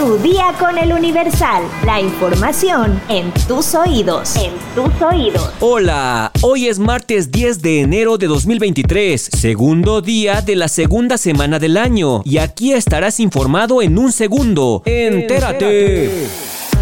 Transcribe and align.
Tu 0.00 0.16
día 0.16 0.54
con 0.58 0.78
el 0.78 0.94
Universal. 0.94 1.62
La 1.84 2.00
información 2.00 2.98
en 3.10 3.30
tus 3.46 3.74
oídos. 3.74 4.34
En 4.34 4.52
tus 4.74 5.02
oídos. 5.02 5.52
Hola, 5.60 6.32
hoy 6.40 6.68
es 6.68 6.78
martes 6.78 7.30
10 7.30 7.60
de 7.60 7.80
enero 7.80 8.16
de 8.16 8.26
2023, 8.26 9.20
segundo 9.20 10.00
día 10.00 10.40
de 10.40 10.56
la 10.56 10.68
segunda 10.68 11.18
semana 11.18 11.58
del 11.58 11.76
año. 11.76 12.22
Y 12.24 12.38
aquí 12.38 12.72
estarás 12.72 13.20
informado 13.20 13.82
en 13.82 13.98
un 13.98 14.10
segundo. 14.10 14.82
Entérate. 14.86 16.28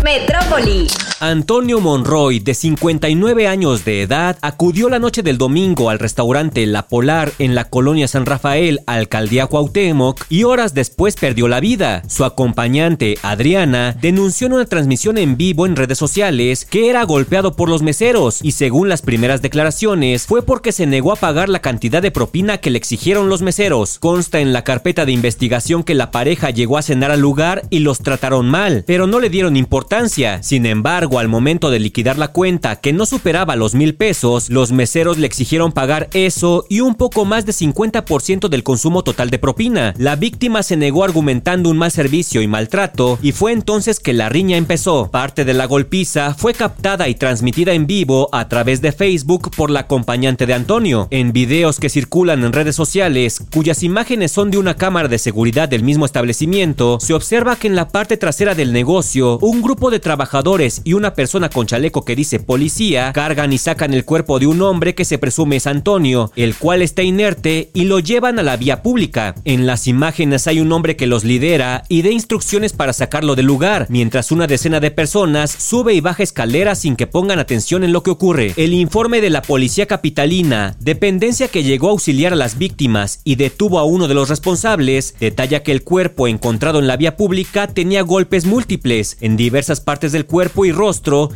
Metrópoli. 0.04 0.86
Antonio 1.20 1.80
Monroy, 1.80 2.38
de 2.38 2.54
59 2.54 3.48
años 3.48 3.84
de 3.84 4.02
edad, 4.02 4.38
acudió 4.40 4.88
la 4.88 5.00
noche 5.00 5.24
del 5.24 5.36
domingo 5.36 5.90
al 5.90 5.98
restaurante 5.98 6.64
La 6.64 6.86
Polar 6.86 7.32
en 7.40 7.56
la 7.56 7.64
colonia 7.64 8.06
San 8.06 8.24
Rafael, 8.24 8.80
alcaldía 8.86 9.48
Cuauhtémoc, 9.48 10.24
y 10.28 10.44
horas 10.44 10.74
después 10.74 11.16
perdió 11.16 11.48
la 11.48 11.58
vida. 11.58 12.04
Su 12.06 12.24
acompañante, 12.24 13.18
Adriana, 13.22 13.96
denunció 14.00 14.46
en 14.46 14.52
una 14.52 14.66
transmisión 14.66 15.18
en 15.18 15.36
vivo 15.36 15.66
en 15.66 15.74
redes 15.74 15.98
sociales 15.98 16.64
que 16.64 16.88
era 16.88 17.02
golpeado 17.02 17.56
por 17.56 17.68
los 17.68 17.82
meseros 17.82 18.38
y 18.40 18.52
según 18.52 18.88
las 18.88 19.02
primeras 19.02 19.42
declaraciones 19.42 20.24
fue 20.24 20.42
porque 20.42 20.70
se 20.70 20.86
negó 20.86 21.12
a 21.12 21.16
pagar 21.16 21.48
la 21.48 21.58
cantidad 21.58 22.00
de 22.00 22.12
propina 22.12 22.58
que 22.58 22.70
le 22.70 22.78
exigieron 22.78 23.28
los 23.28 23.42
meseros. 23.42 23.98
Consta 23.98 24.38
en 24.38 24.52
la 24.52 24.62
carpeta 24.62 25.04
de 25.04 25.12
investigación 25.12 25.82
que 25.82 25.96
la 25.96 26.12
pareja 26.12 26.50
llegó 26.50 26.78
a 26.78 26.82
cenar 26.82 27.10
al 27.10 27.20
lugar 27.20 27.62
y 27.70 27.80
los 27.80 27.98
trataron 27.98 28.48
mal, 28.48 28.84
pero 28.86 29.08
no 29.08 29.18
le 29.18 29.30
dieron 29.30 29.56
importancia. 29.56 30.44
Sin 30.44 30.64
embargo, 30.64 31.07
al 31.16 31.28
momento 31.28 31.70
de 31.70 31.78
liquidar 31.78 32.18
la 32.18 32.28
cuenta 32.32 32.76
que 32.76 32.92
no 32.92 33.06
superaba 33.06 33.54
los 33.54 33.76
mil 33.76 33.94
pesos, 33.94 34.50
los 34.50 34.72
meseros 34.72 35.16
le 35.16 35.26
exigieron 35.26 35.70
pagar 35.70 36.08
eso 36.12 36.66
y 36.68 36.80
un 36.80 36.96
poco 36.96 37.24
más 37.24 37.46
de 37.46 37.52
50% 37.52 38.48
del 38.48 38.64
consumo 38.64 39.04
total 39.04 39.30
de 39.30 39.38
propina. 39.38 39.94
La 39.96 40.16
víctima 40.16 40.64
se 40.64 40.76
negó 40.76 41.04
argumentando 41.04 41.70
un 41.70 41.78
mal 41.78 41.92
servicio 41.92 42.42
y 42.42 42.48
maltrato 42.48 43.18
y 43.22 43.30
fue 43.30 43.52
entonces 43.52 44.00
que 44.00 44.12
la 44.12 44.28
riña 44.28 44.56
empezó. 44.56 45.10
Parte 45.10 45.44
de 45.44 45.54
la 45.54 45.66
golpiza 45.66 46.34
fue 46.34 46.54
captada 46.54 47.08
y 47.08 47.14
transmitida 47.14 47.72
en 47.74 47.86
vivo 47.86 48.28
a 48.32 48.48
través 48.48 48.82
de 48.82 48.90
Facebook 48.90 49.50
por 49.54 49.70
la 49.70 49.80
acompañante 49.80 50.46
de 50.46 50.54
Antonio. 50.54 51.06
En 51.10 51.32
videos 51.32 51.78
que 51.78 51.88
circulan 51.88 52.44
en 52.44 52.52
redes 52.52 52.74
sociales, 52.74 53.42
cuyas 53.52 53.82
imágenes 53.82 54.32
son 54.32 54.50
de 54.50 54.58
una 54.58 54.74
cámara 54.74 55.08
de 55.08 55.18
seguridad 55.18 55.68
del 55.68 55.84
mismo 55.84 56.04
establecimiento, 56.04 56.98
se 57.00 57.14
observa 57.14 57.56
que 57.56 57.68
en 57.68 57.76
la 57.76 57.88
parte 57.88 58.16
trasera 58.16 58.54
del 58.54 58.72
negocio, 58.72 59.38
un 59.38 59.62
grupo 59.62 59.90
de 59.90 60.00
trabajadores 60.00 60.80
y 60.84 60.94
una 60.98 61.14
persona 61.14 61.48
con 61.48 61.66
chaleco 61.66 62.04
que 62.04 62.16
dice 62.16 62.40
policía 62.40 63.12
cargan 63.14 63.52
y 63.52 63.58
sacan 63.58 63.94
el 63.94 64.04
cuerpo 64.04 64.38
de 64.38 64.46
un 64.46 64.60
hombre 64.60 64.94
que 64.94 65.04
se 65.04 65.16
presume 65.16 65.56
es 65.56 65.66
Antonio, 65.66 66.32
el 66.36 66.56
cual 66.56 66.82
está 66.82 67.02
inerte 67.02 67.70
y 67.72 67.84
lo 67.84 68.00
llevan 68.00 68.38
a 68.38 68.42
la 68.42 68.56
vía 68.56 68.82
pública. 68.82 69.34
En 69.44 69.66
las 69.66 69.86
imágenes 69.86 70.46
hay 70.46 70.60
un 70.60 70.72
hombre 70.72 70.96
que 70.96 71.06
los 71.06 71.24
lidera 71.24 71.84
y 71.88 72.02
da 72.02 72.10
instrucciones 72.10 72.72
para 72.72 72.92
sacarlo 72.92 73.36
del 73.36 73.46
lugar, 73.46 73.86
mientras 73.88 74.32
una 74.32 74.48
decena 74.48 74.80
de 74.80 74.90
personas 74.90 75.50
sube 75.50 75.94
y 75.94 76.00
baja 76.00 76.24
escaleras 76.24 76.80
sin 76.80 76.96
que 76.96 77.06
pongan 77.06 77.38
atención 77.38 77.84
en 77.84 77.92
lo 77.92 78.02
que 78.02 78.10
ocurre. 78.10 78.52
El 78.56 78.74
informe 78.74 79.20
de 79.20 79.30
la 79.30 79.42
policía 79.42 79.86
capitalina, 79.86 80.76
dependencia 80.80 81.46
que 81.46 81.62
llegó 81.62 81.88
a 81.88 81.92
auxiliar 81.92 82.32
a 82.32 82.36
las 82.36 82.58
víctimas 82.58 83.20
y 83.22 83.36
detuvo 83.36 83.78
a 83.78 83.84
uno 83.84 84.08
de 84.08 84.14
los 84.14 84.28
responsables, 84.28 85.14
detalla 85.20 85.62
que 85.62 85.72
el 85.72 85.84
cuerpo 85.84 86.26
encontrado 86.26 86.80
en 86.80 86.88
la 86.88 86.96
vía 86.96 87.16
pública 87.16 87.68
tenía 87.68 88.02
golpes 88.02 88.46
múltiples 88.46 89.16
en 89.20 89.36
diversas 89.36 89.80
partes 89.80 90.10
del 90.10 90.26
cuerpo 90.26 90.64
y 90.64 90.72
rostro 90.72 90.87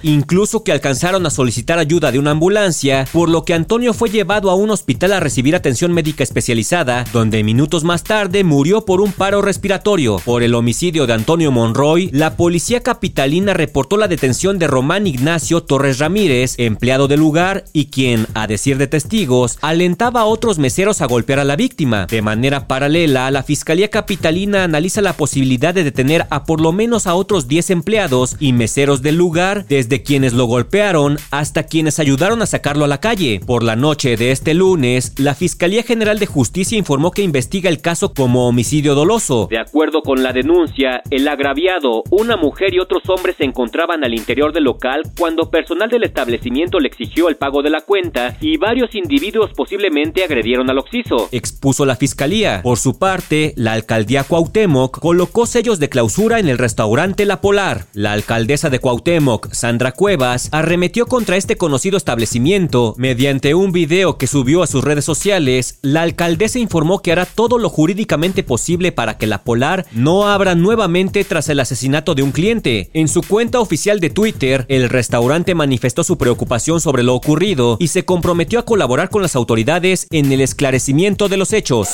incluso 0.02 0.64
que 0.64 0.72
alcanzaron 0.72 1.26
a 1.26 1.30
solicitar 1.30 1.78
ayuda 1.78 2.10
de 2.10 2.18
una 2.18 2.32
ambulancia, 2.32 3.06
por 3.12 3.28
lo 3.28 3.44
que 3.44 3.54
Antonio 3.54 3.92
fue 3.92 4.10
llevado 4.10 4.50
a 4.50 4.54
un 4.54 4.70
hospital 4.70 5.12
a 5.12 5.20
recibir 5.20 5.54
atención 5.54 5.92
médica 5.92 6.22
especializada, 6.22 7.04
donde 7.12 7.44
minutos 7.44 7.84
más 7.84 8.04
tarde 8.04 8.44
murió 8.44 8.84
por 8.84 9.00
un 9.00 9.12
paro 9.12 9.42
respiratorio. 9.42 10.16
Por 10.24 10.42
el 10.42 10.54
homicidio 10.54 11.06
de 11.06 11.12
Antonio 11.12 11.50
Monroy, 11.50 12.10
la 12.12 12.36
policía 12.36 12.80
capitalina 12.82 13.54
reportó 13.54 13.96
la 13.96 14.08
detención 14.08 14.58
de 14.58 14.66
Román 14.66 15.06
Ignacio 15.06 15.62
Torres 15.62 15.98
Ramírez, 15.98 16.54
empleado 16.58 17.08
del 17.08 17.20
lugar, 17.20 17.64
y 17.72 17.86
quien, 17.86 18.26
a 18.34 18.46
decir 18.46 18.78
de 18.78 18.86
testigos, 18.86 19.58
alentaba 19.60 20.22
a 20.22 20.26
otros 20.26 20.58
meseros 20.58 21.00
a 21.00 21.06
golpear 21.06 21.38
a 21.38 21.44
la 21.44 21.56
víctima. 21.56 22.06
De 22.06 22.22
manera 22.22 22.66
paralela, 22.66 23.30
la 23.30 23.42
Fiscalía 23.42 23.90
Capitalina 23.90 24.64
analiza 24.64 25.02
la 25.02 25.16
posibilidad 25.16 25.74
de 25.74 25.84
detener 25.84 26.26
a 26.30 26.44
por 26.44 26.60
lo 26.60 26.72
menos 26.72 27.06
a 27.06 27.14
otros 27.14 27.48
10 27.48 27.70
empleados 27.70 28.36
y 28.40 28.52
meseros 28.52 29.02
del 29.02 29.16
lugar 29.16 29.41
desde 29.42 30.02
quienes 30.02 30.32
lo 30.34 30.46
golpearon 30.46 31.18
hasta 31.30 31.64
quienes 31.64 31.98
ayudaron 31.98 32.42
a 32.42 32.46
sacarlo 32.46 32.84
a 32.84 32.88
la 32.88 33.00
calle. 33.00 33.40
Por 33.44 33.64
la 33.64 33.74
noche 33.74 34.16
de 34.16 34.30
este 34.30 34.54
lunes, 34.54 35.14
la 35.18 35.34
Fiscalía 35.34 35.82
General 35.82 36.18
de 36.18 36.26
Justicia 36.26 36.78
informó 36.78 37.10
que 37.10 37.22
investiga 37.22 37.68
el 37.68 37.80
caso 37.80 38.14
como 38.14 38.46
homicidio 38.46 38.94
doloso. 38.94 39.48
De 39.50 39.58
acuerdo 39.58 40.02
con 40.02 40.22
la 40.22 40.32
denuncia, 40.32 41.02
el 41.10 41.26
agraviado, 41.26 42.04
una 42.10 42.36
mujer 42.36 42.72
y 42.72 42.78
otros 42.78 43.02
hombres 43.08 43.36
se 43.36 43.44
encontraban 43.44 44.04
al 44.04 44.14
interior 44.14 44.52
del 44.52 44.64
local 44.64 45.02
cuando 45.18 45.50
personal 45.50 45.90
del 45.90 46.04
establecimiento 46.04 46.78
le 46.78 46.88
exigió 46.88 47.28
el 47.28 47.36
pago 47.36 47.62
de 47.62 47.70
la 47.70 47.80
cuenta 47.80 48.36
y 48.40 48.56
varios 48.58 48.94
individuos 48.94 49.50
posiblemente 49.56 50.22
agredieron 50.22 50.70
al 50.70 50.78
occiso, 50.78 51.28
expuso 51.32 51.84
la 51.84 51.96
fiscalía. 51.96 52.60
Por 52.62 52.78
su 52.78 52.98
parte, 52.98 53.54
la 53.56 53.72
alcaldía 53.72 54.22
Cuauhtémoc 54.22 55.00
colocó 55.00 55.46
sellos 55.46 55.80
de 55.80 55.88
clausura 55.88 56.38
en 56.38 56.48
el 56.48 56.58
restaurante 56.58 57.26
La 57.26 57.40
Polar. 57.40 57.86
La 57.92 58.12
alcaldesa 58.12 58.70
de 58.70 58.78
Cuauhtémoc 58.78 59.31
Sandra 59.52 59.92
Cuevas, 59.92 60.48
arremetió 60.52 61.06
contra 61.06 61.36
este 61.36 61.56
conocido 61.56 61.96
establecimiento. 61.96 62.94
Mediante 62.98 63.54
un 63.54 63.72
video 63.72 64.18
que 64.18 64.26
subió 64.26 64.62
a 64.62 64.66
sus 64.66 64.84
redes 64.84 65.04
sociales, 65.04 65.78
la 65.82 66.02
alcaldesa 66.02 66.58
informó 66.58 67.00
que 67.00 67.12
hará 67.12 67.26
todo 67.26 67.58
lo 67.58 67.68
jurídicamente 67.68 68.42
posible 68.42 68.92
para 68.92 69.18
que 69.18 69.26
la 69.26 69.42
Polar 69.44 69.86
no 69.92 70.28
abra 70.28 70.54
nuevamente 70.54 71.24
tras 71.24 71.48
el 71.48 71.60
asesinato 71.60 72.14
de 72.14 72.22
un 72.22 72.32
cliente. 72.32 72.90
En 72.92 73.08
su 73.08 73.22
cuenta 73.22 73.60
oficial 73.60 74.00
de 74.00 74.10
Twitter, 74.10 74.66
el 74.68 74.88
restaurante 74.88 75.54
manifestó 75.54 76.04
su 76.04 76.18
preocupación 76.18 76.80
sobre 76.80 77.02
lo 77.02 77.14
ocurrido 77.14 77.76
y 77.80 77.88
se 77.88 78.04
comprometió 78.04 78.58
a 78.58 78.64
colaborar 78.64 79.10
con 79.10 79.22
las 79.22 79.36
autoridades 79.36 80.06
en 80.10 80.32
el 80.32 80.40
esclarecimiento 80.40 81.28
de 81.28 81.36
los 81.36 81.52
hechos. 81.52 81.88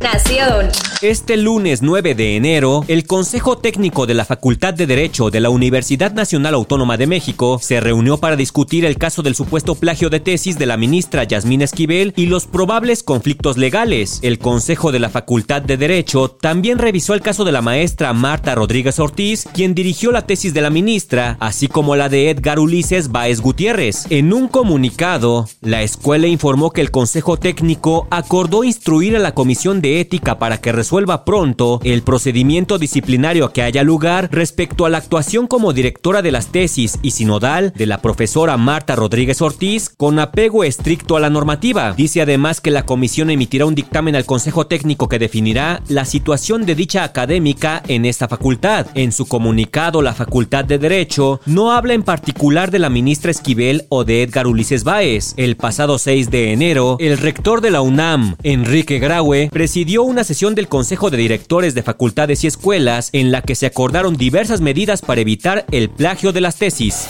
Nación. 0.00 0.68
Este 1.02 1.36
lunes 1.36 1.82
9 1.82 2.14
de 2.14 2.36
enero, 2.36 2.84
el 2.86 3.04
Consejo 3.04 3.58
Técnico 3.58 4.06
de 4.06 4.14
la 4.14 4.24
Facultad 4.24 4.72
de 4.72 4.86
Derecho 4.86 5.30
de 5.30 5.40
la 5.40 5.50
Universidad 5.50 6.12
Nacional 6.12 6.54
Autónoma 6.54 6.96
de 6.96 7.08
México 7.08 7.58
se 7.60 7.80
reunió 7.80 8.18
para 8.18 8.36
discutir 8.36 8.84
el 8.84 8.96
caso 8.96 9.22
del 9.22 9.34
supuesto 9.34 9.74
plagio 9.74 10.08
de 10.08 10.20
tesis 10.20 10.56
de 10.56 10.66
la 10.66 10.76
ministra 10.76 11.24
Yasmín 11.24 11.62
Esquivel 11.62 12.12
y 12.16 12.26
los 12.26 12.46
probables 12.46 13.02
conflictos 13.02 13.56
legales. 13.56 14.20
El 14.22 14.38
Consejo 14.38 14.92
de 14.92 15.00
la 15.00 15.08
Facultad 15.08 15.62
de 15.62 15.76
Derecho 15.76 16.30
también 16.30 16.78
revisó 16.78 17.14
el 17.14 17.20
caso 17.20 17.44
de 17.44 17.52
la 17.52 17.62
maestra 17.62 18.12
Marta 18.12 18.54
Rodríguez 18.54 19.00
Ortiz, 19.00 19.48
quien 19.52 19.74
dirigió 19.74 20.12
la 20.12 20.26
tesis 20.26 20.54
de 20.54 20.62
la 20.62 20.70
ministra, 20.70 21.36
así 21.40 21.66
como 21.66 21.96
la 21.96 22.08
de 22.08 22.30
Edgar 22.30 22.60
Ulises 22.60 23.10
Baez 23.10 23.40
Gutiérrez. 23.40 24.06
En 24.10 24.32
un 24.32 24.46
comunicado, 24.46 25.48
la 25.60 25.82
escuela 25.82 26.28
informó 26.28 26.70
que 26.70 26.82
el 26.82 26.92
Consejo 26.92 27.36
Técnico 27.36 28.06
acordó 28.10 28.62
instruir 28.62 29.16
a 29.16 29.20
la 29.20 29.34
Comisión 29.34 29.80
de 29.80 29.87
ética 29.88 30.38
para 30.38 30.60
que 30.60 30.72
resuelva 30.72 31.24
pronto 31.24 31.80
el 31.84 32.02
procedimiento 32.02 32.78
disciplinario 32.78 33.52
que 33.52 33.62
haya 33.62 33.82
lugar 33.82 34.28
respecto 34.32 34.86
a 34.86 34.90
la 34.90 34.98
actuación 34.98 35.46
como 35.46 35.72
directora 35.72 36.22
de 36.22 36.32
las 36.32 36.48
tesis 36.48 36.98
y 37.02 37.12
sinodal 37.12 37.72
de 37.74 37.86
la 37.86 37.98
profesora 37.98 38.56
Marta 38.56 38.96
Rodríguez 38.96 39.40
Ortiz 39.42 39.88
con 39.96 40.18
apego 40.18 40.64
estricto 40.64 41.16
a 41.16 41.20
la 41.20 41.30
normativa. 41.30 41.92
Dice 41.92 42.22
además 42.22 42.60
que 42.60 42.70
la 42.70 42.84
comisión 42.84 43.30
emitirá 43.30 43.66
un 43.66 43.74
dictamen 43.74 44.16
al 44.16 44.24
Consejo 44.24 44.66
Técnico 44.66 45.08
que 45.08 45.18
definirá 45.18 45.82
la 45.88 46.04
situación 46.04 46.66
de 46.66 46.74
dicha 46.74 47.04
académica 47.04 47.82
en 47.88 48.04
esta 48.04 48.28
facultad. 48.28 48.86
En 48.94 49.12
su 49.12 49.26
comunicado, 49.26 50.02
la 50.02 50.14
Facultad 50.14 50.64
de 50.64 50.78
Derecho 50.78 51.40
no 51.46 51.72
habla 51.72 51.94
en 51.94 52.02
particular 52.02 52.70
de 52.70 52.78
la 52.78 52.90
ministra 52.90 53.30
Esquivel 53.30 53.86
o 53.88 54.04
de 54.04 54.22
Edgar 54.22 54.46
Ulises 54.46 54.84
Báez. 54.84 55.34
El 55.36 55.56
pasado 55.56 55.98
6 55.98 56.30
de 56.30 56.52
enero, 56.52 56.96
el 57.00 57.18
rector 57.18 57.60
de 57.60 57.70
la 57.70 57.80
UNAM, 57.80 58.36
Enrique 58.42 58.98
Graue, 58.98 59.48
presidió 59.78 60.02
una 60.02 60.24
sesión 60.24 60.56
del 60.56 60.66
Consejo 60.66 61.08
de 61.08 61.18
Directores 61.18 61.72
de 61.72 61.84
Facultades 61.84 62.42
y 62.42 62.48
Escuelas 62.48 63.10
en 63.12 63.30
la 63.30 63.42
que 63.42 63.54
se 63.54 63.66
acordaron 63.66 64.16
diversas 64.16 64.60
medidas 64.60 65.02
para 65.02 65.20
evitar 65.20 65.66
el 65.70 65.88
plagio 65.88 66.32
de 66.32 66.40
las 66.40 66.56
tesis. 66.56 67.06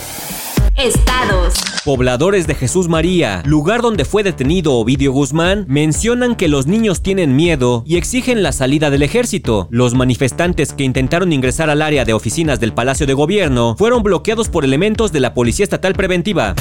Estados. 0.77 1.55
Pobladores 1.83 2.45
de 2.45 2.53
Jesús 2.53 2.87
María, 2.87 3.41
lugar 3.43 3.81
donde 3.81 4.05
fue 4.05 4.21
detenido 4.21 4.75
Ovidio 4.75 5.11
Guzmán, 5.11 5.65
mencionan 5.67 6.35
que 6.35 6.47
los 6.47 6.67
niños 6.67 7.01
tienen 7.01 7.35
miedo 7.35 7.81
y 7.87 7.97
exigen 7.97 8.43
la 8.43 8.51
salida 8.51 8.91
del 8.91 9.01
ejército. 9.01 9.67
Los 9.71 9.95
manifestantes 9.95 10.71
que 10.71 10.83
intentaron 10.83 11.33
ingresar 11.33 11.71
al 11.71 11.81
área 11.81 12.05
de 12.05 12.13
oficinas 12.13 12.59
del 12.59 12.73
Palacio 12.73 13.07
de 13.07 13.15
Gobierno 13.15 13.75
fueron 13.79 14.03
bloqueados 14.03 14.47
por 14.47 14.63
elementos 14.63 15.11
de 15.11 15.21
la 15.21 15.33
Policía 15.33 15.63
Estatal 15.63 15.93
Preventiva. 15.95 16.53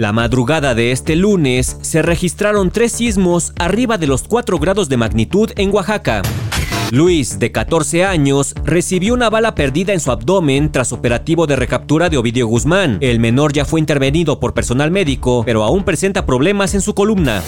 La 0.00 0.12
madrugada 0.12 0.74
de 0.74 0.90
este 0.90 1.14
lunes 1.14 1.76
se 1.80 2.02
registraron 2.02 2.72
tres 2.72 2.90
sismos 2.90 3.52
arriba 3.56 3.96
de 3.96 4.08
los 4.08 4.24
4 4.24 4.58
grados 4.58 4.88
de 4.88 4.96
magnitud 4.96 5.52
en 5.54 5.72
Oaxaca. 5.72 6.22
Luis, 6.90 7.38
de 7.38 7.52
14 7.52 8.04
años, 8.04 8.54
recibió 8.64 9.14
una 9.14 9.30
bala 9.30 9.54
perdida 9.54 9.92
en 9.92 10.00
su 10.00 10.10
abdomen 10.10 10.72
tras 10.72 10.92
operativo 10.92 11.46
de 11.46 11.54
recaptura 11.54 12.08
de 12.08 12.16
Ovidio 12.16 12.48
Guzmán. 12.48 12.98
El 13.02 13.20
menor 13.20 13.52
ya 13.52 13.64
fue 13.64 13.78
intervenido 13.78 14.40
por 14.40 14.52
personal 14.52 14.90
médico, 14.90 15.44
pero 15.46 15.62
aún 15.62 15.84
presenta 15.84 16.26
problemas 16.26 16.74
en 16.74 16.80
su 16.80 16.92
columna. 16.94 17.40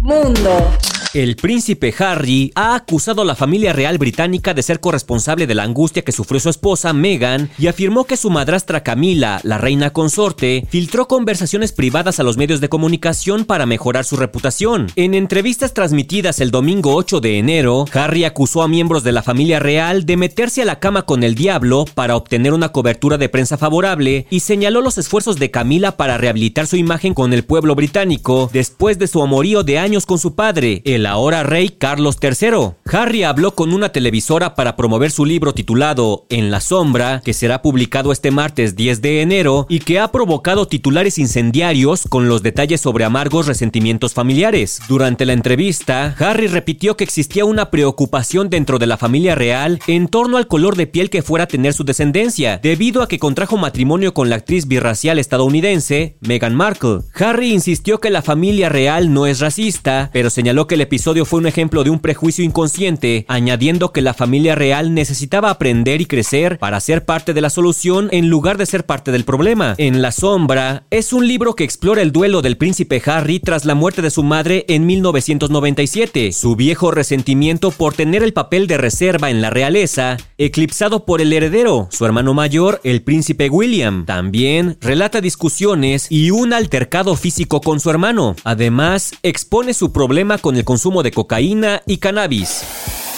Mundo. 0.00 0.72
El 1.14 1.36
príncipe 1.36 1.94
Harry 2.00 2.52
ha 2.54 2.74
acusado 2.74 3.22
a 3.22 3.24
la 3.24 3.34
familia 3.34 3.72
real 3.72 3.96
británica 3.96 4.52
de 4.52 4.62
ser 4.62 4.78
corresponsable 4.78 5.46
de 5.46 5.54
la 5.54 5.62
angustia 5.62 6.02
que 6.02 6.12
sufrió 6.12 6.38
su 6.38 6.50
esposa 6.50 6.92
Meghan 6.92 7.48
y 7.58 7.68
afirmó 7.68 8.04
que 8.04 8.18
su 8.18 8.28
madrastra 8.28 8.82
Camila, 8.82 9.40
la 9.42 9.56
reina 9.56 9.90
consorte, 9.90 10.66
filtró 10.68 11.08
conversaciones 11.08 11.72
privadas 11.72 12.20
a 12.20 12.24
los 12.24 12.36
medios 12.36 12.60
de 12.60 12.68
comunicación 12.68 13.46
para 13.46 13.64
mejorar 13.64 14.04
su 14.04 14.16
reputación. 14.16 14.88
En 14.96 15.14
entrevistas 15.14 15.72
transmitidas 15.72 16.40
el 16.40 16.50
domingo 16.50 16.94
8 16.94 17.20
de 17.20 17.38
enero, 17.38 17.86
Harry 17.94 18.24
acusó 18.24 18.62
a 18.62 18.68
miembros 18.68 19.02
de 19.02 19.12
la 19.12 19.22
familia 19.22 19.60
real 19.60 20.04
de 20.04 20.18
meterse 20.18 20.60
a 20.60 20.66
la 20.66 20.78
cama 20.78 21.06
con 21.06 21.22
el 21.22 21.34
diablo 21.34 21.86
para 21.94 22.16
obtener 22.16 22.52
una 22.52 22.68
cobertura 22.68 23.16
de 23.16 23.30
prensa 23.30 23.56
favorable 23.56 24.26
y 24.28 24.40
señaló 24.40 24.82
los 24.82 24.98
esfuerzos 24.98 25.38
de 25.38 25.50
Camila 25.50 25.96
para 25.96 26.18
rehabilitar 26.18 26.66
su 26.66 26.76
imagen 26.76 27.14
con 27.14 27.32
el 27.32 27.44
pueblo 27.44 27.74
británico 27.74 28.50
después 28.52 28.98
de 28.98 29.06
su 29.06 29.22
amorío 29.22 29.62
de 29.62 29.78
años 29.78 30.04
con 30.04 30.18
su 30.18 30.34
padre, 30.34 30.82
el 30.84 30.97
ahora 31.06 31.42
rey 31.42 31.70
Carlos 31.70 32.16
III. 32.20 32.74
Harry 32.90 33.22
habló 33.22 33.54
con 33.54 33.72
una 33.72 33.90
televisora 33.90 34.54
para 34.54 34.76
promover 34.76 35.10
su 35.10 35.24
libro 35.24 35.52
titulado 35.52 36.26
En 36.30 36.50
la 36.50 36.60
sombra, 36.60 37.20
que 37.24 37.34
será 37.34 37.62
publicado 37.62 38.12
este 38.12 38.30
martes 38.30 38.76
10 38.76 39.02
de 39.02 39.22
enero 39.22 39.66
y 39.68 39.80
que 39.80 39.98
ha 40.00 40.10
provocado 40.10 40.66
titulares 40.66 41.18
incendiarios 41.18 42.04
con 42.08 42.28
los 42.28 42.42
detalles 42.42 42.80
sobre 42.80 43.04
amargos 43.04 43.46
resentimientos 43.46 44.14
familiares. 44.14 44.80
Durante 44.88 45.26
la 45.26 45.32
entrevista, 45.32 46.14
Harry 46.18 46.46
repitió 46.46 46.96
que 46.96 47.04
existía 47.04 47.44
una 47.44 47.70
preocupación 47.70 48.50
dentro 48.50 48.78
de 48.78 48.86
la 48.86 48.96
familia 48.96 49.34
real 49.34 49.80
en 49.86 50.08
torno 50.08 50.36
al 50.36 50.46
color 50.46 50.76
de 50.76 50.86
piel 50.86 51.10
que 51.10 51.22
fuera 51.22 51.44
a 51.44 51.48
tener 51.48 51.74
su 51.74 51.84
descendencia, 51.84 52.58
debido 52.62 53.02
a 53.02 53.08
que 53.08 53.18
contrajo 53.18 53.56
matrimonio 53.56 54.14
con 54.14 54.30
la 54.30 54.36
actriz 54.36 54.66
birracial 54.66 55.18
estadounidense 55.18 56.16
Meghan 56.20 56.54
Markle. 56.54 57.00
Harry 57.14 57.52
insistió 57.52 58.00
que 58.00 58.10
la 58.10 58.22
familia 58.22 58.68
real 58.68 59.12
no 59.12 59.26
es 59.26 59.40
racista, 59.40 60.10
pero 60.12 60.30
señaló 60.30 60.66
que 60.66 60.74
el 60.74 60.80
episodio 60.88 61.26
fue 61.26 61.40
un 61.40 61.46
ejemplo 61.46 61.84
de 61.84 61.90
un 61.90 61.98
prejuicio 61.98 62.42
inconsciente, 62.42 63.26
añadiendo 63.28 63.92
que 63.92 64.00
la 64.00 64.14
familia 64.14 64.54
real 64.54 64.94
necesitaba 64.94 65.50
aprender 65.50 66.00
y 66.00 66.06
crecer 66.06 66.58
para 66.58 66.80
ser 66.80 67.04
parte 67.04 67.34
de 67.34 67.42
la 67.42 67.50
solución 67.50 68.08
en 68.10 68.30
lugar 68.30 68.56
de 68.56 68.64
ser 68.64 68.86
parte 68.86 69.12
del 69.12 69.24
problema. 69.24 69.74
En 69.76 70.00
la 70.00 70.12
sombra 70.12 70.84
es 70.90 71.12
un 71.12 71.28
libro 71.28 71.54
que 71.54 71.64
explora 71.64 72.00
el 72.00 72.10
duelo 72.10 72.40
del 72.40 72.56
príncipe 72.56 73.02
Harry 73.04 73.38
tras 73.38 73.66
la 73.66 73.74
muerte 73.74 74.00
de 74.00 74.10
su 74.10 74.22
madre 74.22 74.64
en 74.68 74.86
1997, 74.86 76.32
su 76.32 76.56
viejo 76.56 76.90
resentimiento 76.90 77.70
por 77.70 77.92
tener 77.92 78.22
el 78.22 78.32
papel 78.32 78.66
de 78.66 78.78
reserva 78.78 79.28
en 79.28 79.42
la 79.42 79.50
realeza, 79.50 80.16
eclipsado 80.38 81.04
por 81.04 81.20
el 81.20 81.34
heredero, 81.34 81.88
su 81.90 82.06
hermano 82.06 82.32
mayor, 82.32 82.80
el 82.82 83.02
príncipe 83.02 83.50
William. 83.50 84.06
También 84.06 84.78
relata 84.80 85.20
discusiones 85.20 86.06
y 86.08 86.30
un 86.30 86.54
altercado 86.54 87.14
físico 87.14 87.60
con 87.60 87.78
su 87.78 87.90
hermano. 87.90 88.36
Además, 88.44 89.12
expone 89.22 89.74
su 89.74 89.92
problema 89.92 90.38
con 90.38 90.56
el 90.56 90.64
consumo 90.78 91.02
de 91.02 91.10
cocaína 91.10 91.82
y 91.86 91.96
cannabis. 91.96 92.62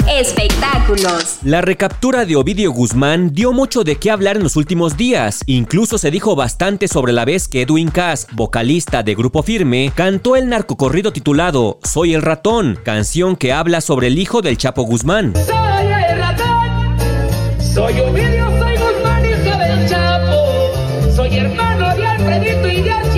Espectáculos. 0.09 1.41
La 1.43 1.61
recaptura 1.61 2.25
de 2.25 2.35
Ovidio 2.37 2.73
Guzmán 2.73 3.35
dio 3.35 3.53
mucho 3.53 3.85
de 3.85 3.97
qué 3.97 4.11
hablar 4.11 4.39
en 4.39 4.45
los 4.45 4.57
últimos 4.57 4.97
días. 4.97 5.43
Incluso 5.45 5.99
se 5.99 6.11
dijo 6.11 6.35
bastante 6.35 6.89
sobre 6.89 7.12
la 7.12 7.27
vez 7.27 7.49
que 7.49 7.61
Edwin 7.61 7.91
Cass, 7.91 8.29
vocalista 8.33 9.03
de 9.03 9.15
Grupo 9.15 9.43
Firme, 9.43 9.93
cantó 9.95 10.37
el 10.37 10.49
narcocorrido 10.49 11.12
titulado 11.12 11.79
Soy 11.85 12.15
el 12.15 12.23
ratón, 12.23 12.79
canción 12.83 13.37
que 13.37 13.53
habla 13.53 13.83
sobre 13.83 14.07
el 14.07 14.19
hijo 14.19 14.41
del 14.41 14.57
Chapo 14.57 14.85
Guzmán. 14.85 15.35
Soy 15.35 15.87
el 15.87 16.19
ratón, 16.19 16.97
soy 17.75 18.01
Ovidio, 18.01 18.49
soy 18.59 18.73
Guzmán, 18.79 19.27
hijo 19.27 19.59
del 19.59 19.87
Chapo. 19.87 21.15
Soy 21.15 21.37
hermano 21.37 21.95
de 21.95 22.07
Alfredito 22.07 22.69
y 22.69 22.81
de 22.81 23.10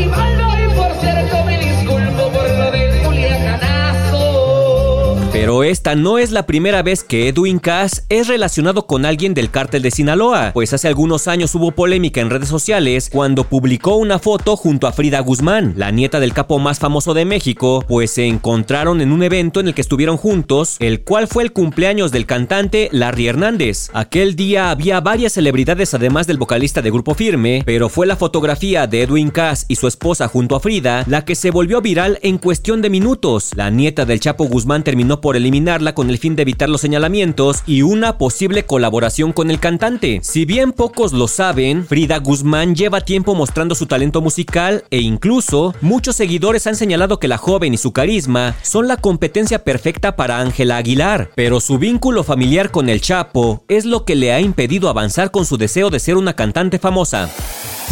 Esta 5.64 5.94
no 5.94 6.18
es 6.18 6.30
la 6.30 6.46
primera 6.46 6.82
vez 6.82 7.04
que 7.04 7.28
Edwin 7.28 7.58
Cass 7.58 8.04
es 8.08 8.28
relacionado 8.28 8.86
con 8.86 9.04
alguien 9.04 9.34
del 9.34 9.50
cártel 9.50 9.82
de 9.82 9.90
Sinaloa, 9.90 10.50
pues 10.54 10.72
hace 10.72 10.88
algunos 10.88 11.28
años 11.28 11.54
hubo 11.54 11.72
polémica 11.72 12.20
en 12.20 12.30
redes 12.30 12.48
sociales 12.48 13.08
cuando 13.12 13.44
publicó 13.44 13.96
una 13.96 14.18
foto 14.18 14.56
junto 14.56 14.86
a 14.86 14.92
Frida 14.92 15.20
Guzmán, 15.20 15.74
la 15.76 15.90
nieta 15.90 16.20
del 16.20 16.32
capo 16.32 16.58
más 16.58 16.78
famoso 16.78 17.14
de 17.14 17.24
México, 17.24 17.84
pues 17.86 18.12
se 18.12 18.26
encontraron 18.26 19.00
en 19.00 19.12
un 19.12 19.22
evento 19.22 19.60
en 19.60 19.68
el 19.68 19.74
que 19.74 19.82
estuvieron 19.82 20.16
juntos, 20.16 20.76
el 20.80 21.02
cual 21.02 21.28
fue 21.28 21.42
el 21.42 21.52
cumpleaños 21.52 22.12
del 22.12 22.26
cantante 22.26 22.88
Larry 22.92 23.28
Hernández. 23.28 23.90
Aquel 23.92 24.36
día 24.36 24.70
había 24.70 25.00
varias 25.00 25.32
celebridades 25.32 25.94
además 25.94 26.26
del 26.26 26.38
vocalista 26.38 26.82
de 26.82 26.90
Grupo 26.90 27.14
Firme, 27.14 27.62
pero 27.64 27.88
fue 27.88 28.06
la 28.06 28.16
fotografía 28.16 28.86
de 28.86 29.02
Edwin 29.02 29.30
Cass 29.30 29.66
y 29.68 29.76
su 29.76 29.86
esposa 29.86 30.28
junto 30.28 30.56
a 30.56 30.60
Frida 30.60 31.04
la 31.06 31.24
que 31.24 31.34
se 31.34 31.50
volvió 31.50 31.80
viral 31.80 32.18
en 32.22 32.38
cuestión 32.38 32.82
de 32.82 32.90
minutos. 32.90 33.50
La 33.54 33.70
nieta 33.70 34.04
del 34.04 34.20
Chapo 34.20 34.44
Guzmán 34.44 34.84
terminó 34.84 35.20
por 35.20 35.36
eliminarla 35.52 35.94
con 35.94 36.08
el 36.08 36.16
fin 36.16 36.34
de 36.34 36.42
evitar 36.42 36.70
los 36.70 36.80
señalamientos 36.80 37.62
y 37.66 37.82
una 37.82 38.16
posible 38.16 38.64
colaboración 38.64 39.34
con 39.34 39.50
el 39.50 39.60
cantante. 39.60 40.20
Si 40.22 40.46
bien 40.46 40.72
pocos 40.72 41.12
lo 41.12 41.28
saben, 41.28 41.84
Frida 41.84 42.18
Guzmán 42.20 42.74
lleva 42.74 43.02
tiempo 43.02 43.34
mostrando 43.34 43.74
su 43.74 43.84
talento 43.84 44.22
musical 44.22 44.84
e 44.90 45.00
incluso 45.00 45.74
muchos 45.82 46.16
seguidores 46.16 46.66
han 46.66 46.74
señalado 46.74 47.18
que 47.18 47.28
la 47.28 47.36
joven 47.36 47.74
y 47.74 47.76
su 47.76 47.92
carisma 47.92 48.56
son 48.62 48.88
la 48.88 48.96
competencia 48.96 49.62
perfecta 49.62 50.16
para 50.16 50.40
Ángela 50.40 50.78
Aguilar, 50.78 51.30
pero 51.34 51.60
su 51.60 51.76
vínculo 51.76 52.24
familiar 52.24 52.70
con 52.70 52.88
el 52.88 53.02
Chapo 53.02 53.62
es 53.68 53.84
lo 53.84 54.06
que 54.06 54.14
le 54.14 54.32
ha 54.32 54.40
impedido 54.40 54.88
avanzar 54.88 55.30
con 55.30 55.44
su 55.44 55.58
deseo 55.58 55.90
de 55.90 56.00
ser 56.00 56.16
una 56.16 56.32
cantante 56.34 56.78
famosa. 56.78 57.28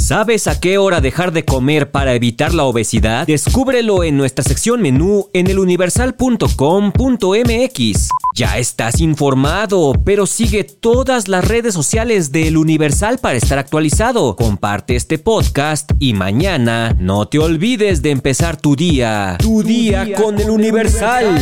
¿Sabes 0.01 0.47
a 0.47 0.59
qué 0.59 0.79
hora 0.79 1.03
dejar 1.03 1.31
de 1.31 1.45
comer 1.45 1.91
para 1.91 2.15
evitar 2.15 2.55
la 2.55 2.65
obesidad? 2.65 3.27
Descúbrelo 3.27 4.03
en 4.03 4.17
nuestra 4.17 4.43
sección 4.43 4.81
menú 4.81 5.29
en 5.35 5.47
eluniversal.com.mx. 5.47 8.09
Ya 8.35 8.57
estás 8.59 9.01
informado, 9.01 9.93
pero 10.05 10.27
sigue 10.27 10.65
todas 10.65 11.29
las 11.29 11.47
redes 11.47 11.75
sociales 11.75 12.33
de 12.33 12.49
El 12.49 12.57
Universal 12.57 13.19
para 13.19 13.37
estar 13.37 13.59
actualizado. 13.59 14.37
Comparte 14.37 14.97
este 14.97 15.19
podcast 15.19 15.91
y 15.99 16.15
mañana 16.15 16.97
no 16.99 17.29
te 17.29 17.39
olvides 17.39 18.01
de 18.01 18.11
empezar 18.11 18.57
tu 18.57 18.77
día. 18.77 19.37
Tu, 19.39 19.63
día, 19.63 20.15
con, 20.15 20.41
El 20.41 20.49
Universal. 20.51 21.39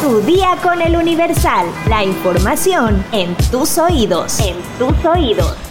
Tu 0.00 0.20
día 0.20 0.56
con 0.62 0.80
el 0.80 0.94
Universal. 0.94 1.66
La 1.88 2.04
información 2.04 3.04
en 3.10 3.34
tus 3.50 3.76
oídos. 3.76 4.38
En 4.38 4.54
tus 4.78 4.94
oídos. 5.04 5.67